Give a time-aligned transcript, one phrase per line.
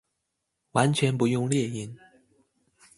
[0.71, 1.95] 完全不用列印